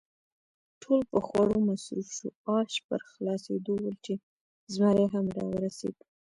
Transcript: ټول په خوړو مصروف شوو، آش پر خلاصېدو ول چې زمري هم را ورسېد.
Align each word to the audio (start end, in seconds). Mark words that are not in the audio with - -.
ټول 0.81 0.99
په 1.11 1.19
خوړو 1.27 1.57
مصروف 1.67 2.07
شوو، 2.17 2.37
آش 2.57 2.73
پر 2.87 3.01
خلاصېدو 3.11 3.73
ول 3.79 3.95
چې 4.05 4.13
زمري 4.73 5.05
هم 5.13 5.25
را 5.37 5.45
ورسېد. 5.49 5.97